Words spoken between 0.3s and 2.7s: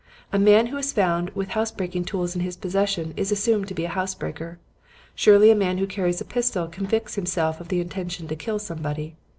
A man who is found with house breaking tools in his